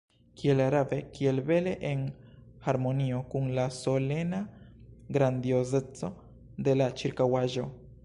[0.41, 2.01] Kiel rave, kiel bele en
[2.65, 4.43] harmonio kun la solena
[5.19, 6.15] grandiozeco
[6.69, 7.73] de la ĉirkaŭaĵo!